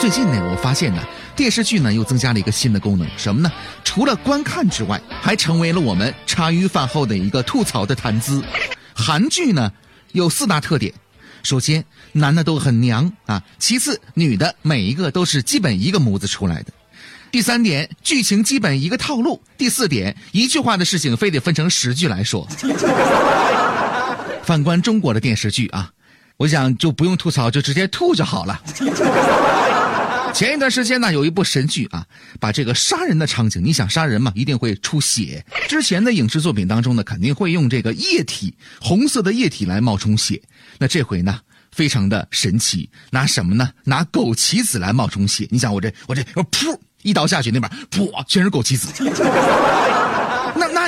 [0.00, 1.02] 最近呢，我发现呢，
[1.34, 3.50] 电视剧呢又增加了一个新的功能，什么呢？
[3.82, 8.40] 除了观看之外，还成为了我们茶余饭后的一个吐槽的谈资。
[8.94, 9.72] 韩剧呢
[10.12, 10.94] 有四大特点：
[11.42, 16.70] 首先，男的都很娘啊；其次，女的每一个都是基本一个模子出来的；
[17.32, 22.46] 第三点，剧情基本一个套路；第四点，一句话的事情非得分成十句来说。
[24.44, 25.90] 反观中国的电视剧啊，
[26.38, 28.62] 我想就不用吐槽，就直接吐就好了。
[30.32, 32.06] 前一段时间呢，有一部神剧啊，
[32.38, 35.44] 把这个杀人的场景，你想杀人嘛，一定会出血。
[35.66, 40.40] 之前的影视作品当中呢，肯定会用这个液体，红色的液体来冒充血。
[40.78, 41.40] 那这回呢，
[41.72, 43.68] 非常的神奇，拿什么呢？
[43.82, 45.44] 拿枸杞子来冒充血。
[45.50, 48.92] 你想我这我这我噗一刀下去，那边噗全是枸杞子。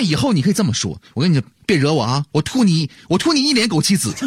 [0.00, 4.14] 以后你可以这么说，我跟你别惹我啊，我吐你我吐你一脸枸杞子。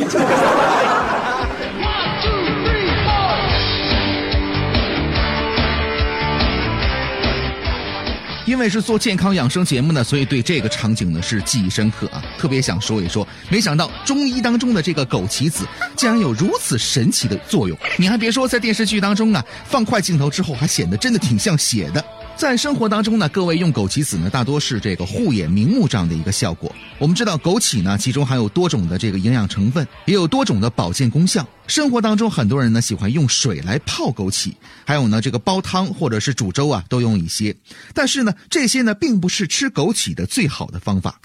[8.46, 13.26] 因为是做健康养生节目呢，所以对这个场景呢是记忆深刻啊，特别想说一说。
[13.50, 17.78] 没想到中医当中的这个枸杞子竟然有如此神奇的作用。
[17.98, 22.04] 你还别说，在电视剧当中啊，放快镜头之后还显得真的挺像血的。
[22.36, 26.74] 在生活当中呢，各位用枸杞子呢，大多是这个护眼明目这样的一个效果。
[26.98, 31.48] 我们知道枸杞呢，其中含有多种的这个营养成分，也有多种的保健功效。
[31.68, 34.52] 生活当中很多人呢喜欢用水来泡枸杞，
[34.86, 37.56] 还有呢这个煲汤或者是煮粥啊都用一些。
[37.94, 41.20] 但是呢，这些呢并不是吃枸杞的最好的方法。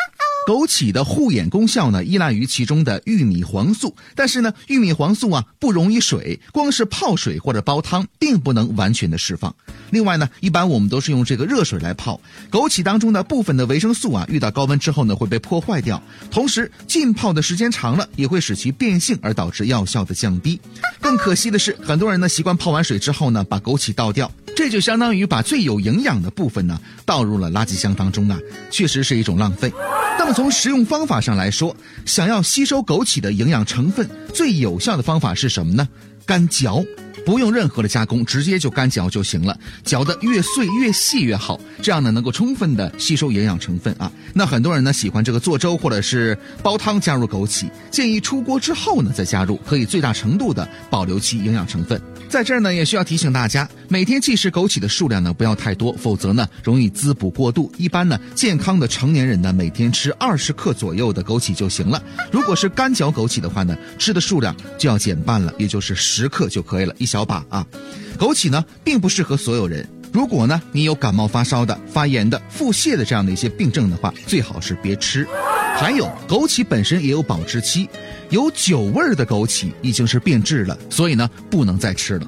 [0.49, 9.55] 枸杞的护眼功效呢，依赖于其中的玉米黄素，但是呢，玉米黄素啊不溶于水，光是泡水或者煲汤，并不能完全的释放。
[9.91, 12.19] 另外呢，一般我们都是用这个热水来泡，
[12.51, 20.59] 枸杞当中的部分的维生素啊，遇到高温之后呢，会被破坏掉，同时浸泡的时间长了，也会使其变性，而导致药效的降低。
[20.99, 28.39] 更可惜的是，很多人呢习惯泡完水之后呢，把枸杞倒掉，这就相当于把最有营养的部分呢倒入了垃圾箱当中啊，
[28.71, 29.71] 确实是一种浪费。
[30.19, 31.75] 那么从食用方法上来说，
[32.05, 35.89] 想要吸收枸杞的营养成分，最有效的方法是什么呢？
[36.27, 36.85] 干嚼。
[37.25, 39.59] 不用任何的加工，直接就干嚼就行了。
[39.85, 44.11] 嚼得越碎越细越好，这样呢能够充分的吸收营养成分啊。
[44.33, 52.01] 那很多人呢喜欢这个做粥或者是煲汤加入枸杞，建议出锅之后呢再加入，可以最大程度的保留其营养成分。
[52.29, 57.73] 在这儿呢也需要提醒大家，每天忌食枸杞的数量呢不要太多，否则呢容易滋补过度。
[57.79, 62.03] 一般呢健康的成年人呢每天吃二十克左右的枸杞就行了。
[62.31, 67.25] 如果是干嚼枸杞的话呢，吃的数量就要减半了，也就是十克就可以了，一小。
[67.25, 67.67] 把啊，
[68.19, 69.87] 枸杞呢并不适合所有人。
[70.11, 75.27] 如果呢你有感冒发烧的、发炎的、腹泻的这样的一些病症的话，最好是别吃。
[75.77, 77.89] 还有，枸杞本身也有保质期，
[78.31, 82.27] 有酒味儿的枸杞已经是变质了，所以呢不能再吃了。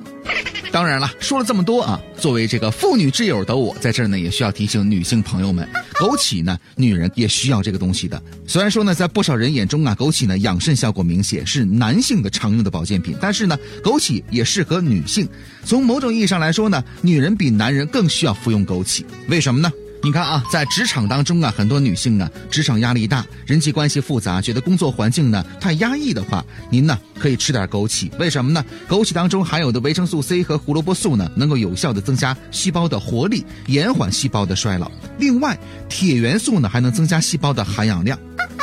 [0.72, 8.22] 当然了，说了这么多啊，作为这个妇女之友的我，在这儿呢也需要提醒女性朋友们， 枸杞呢，女人也需要这个东西的。
[8.46, 15.28] 虽然说呢，在不少人眼中啊，枸杞呢养肾效果明显，是男性的常用的保健品，但是呢，枸杞也适合女性。
[15.64, 19.72] 从某种意义上来说呢，女人比男人更需要服用枸杞，为什么呢？
[20.02, 28.10] 你看啊，在职场当中啊，很多女性呢，职场压力大，人际关系复杂，觉得工作环境呢太压抑的话，您呢可以吃点枸杞。
[28.18, 28.64] 为什么呢？
[28.88, 34.90] 枸杞当中含有的维生素 C 和胡萝卜素呢，能够有效的增加细胞的活力，延缓细胞的衰老。
[35.18, 35.58] 另外，
[35.90, 38.18] 铁元素呢还能增加细胞的含氧量。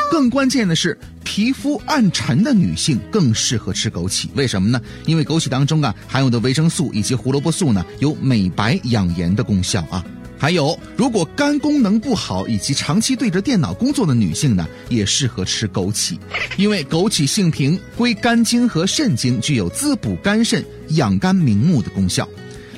[0.09, 4.25] 更关键的是，皮肤暗沉的女性更适合吃枸杞。
[4.33, 4.81] 为什么呢？
[5.05, 10.03] 因为枸杞当中啊含有的维生素以及胡萝卜素呢，有美白养颜的功效啊。
[10.39, 16.17] 还有，如果肝功能不好以及长期对着电脑工作的女性呢，也适合吃枸杞，
[16.57, 22.27] 因为枸杞性平，归肝经和肾经，具有滋补肝肾、养肝明目的功效。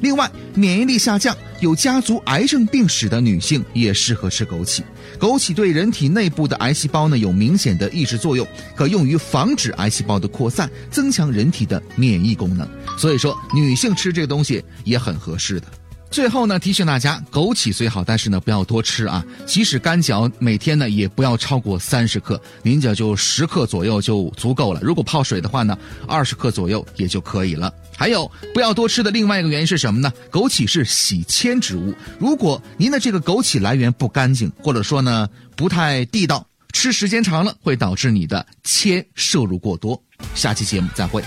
[0.01, 4.81] 另外，免疫力下降、有家族癌症病史的女性也适合吃枸杞。
[5.19, 12.65] 枸杞对人体内部的癌细胞呢有明显的抑制作用，可用于防止癌细胞的扩散，增强人体的免疫功能。
[12.97, 15.67] 所以说，女性吃这个东西也很合适的。
[16.11, 19.23] 最后呢，提醒大家，枸杞虽好，但是呢，不要多吃啊。
[19.45, 24.81] 即使干嚼，每天呢也不要超过三十克，您这就十克左右就足够了。
[24.81, 25.77] 如果泡水的话呢，
[26.07, 27.71] 二十克左右也就可以了。
[27.95, 30.11] 还有不要多吃的另外一个原因是什么呢？
[30.31, 40.01] 枸杞是洗铅植物，如果您的这个枸杞来源不干净，或者说呢不太地道，吃时间长了会导致你的铅摄入过多。
[40.33, 41.23] 下期节目再会。